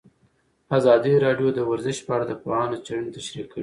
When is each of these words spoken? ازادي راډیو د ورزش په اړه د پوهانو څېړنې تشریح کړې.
ازادي 0.77 1.13
راډیو 1.25 1.49
د 1.53 1.59
ورزش 1.69 1.97
په 2.05 2.11
اړه 2.15 2.25
د 2.27 2.33
پوهانو 2.41 2.81
څېړنې 2.85 3.11
تشریح 3.17 3.45
کړې. 3.51 3.59